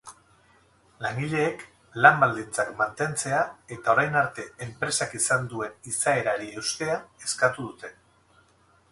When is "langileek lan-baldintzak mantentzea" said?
1.05-3.41